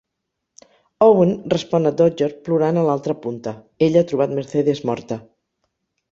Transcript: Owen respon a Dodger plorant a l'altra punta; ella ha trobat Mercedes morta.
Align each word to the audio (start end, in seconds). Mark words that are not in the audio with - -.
Owen 1.07 1.33
respon 1.53 1.83
a 1.89 1.91
Dodger 1.99 2.29
plorant 2.47 2.79
a 2.83 2.85
l'altra 2.87 3.15
punta; 3.25 3.53
ella 3.89 4.03
ha 4.05 4.11
trobat 4.13 4.33
Mercedes 4.39 4.81
morta. 4.91 5.19